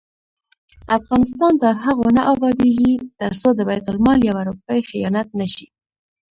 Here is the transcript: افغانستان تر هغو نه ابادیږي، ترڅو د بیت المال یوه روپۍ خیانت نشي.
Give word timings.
افغانستان 0.97 1.53
تر 1.63 1.73
هغو 1.85 2.07
نه 2.17 2.23
ابادیږي، 2.33 2.91
ترڅو 3.21 3.49
د 3.55 3.59
بیت 3.69 3.85
المال 3.91 4.19
یوه 4.29 4.41
روپۍ 4.49 4.79
خیانت 4.89 5.27
نشي. 5.39 5.67